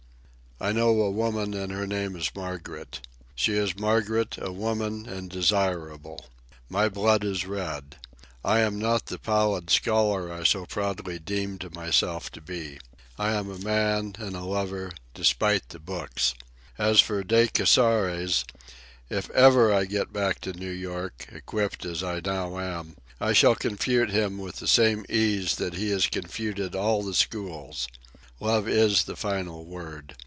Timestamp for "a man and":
13.49-14.35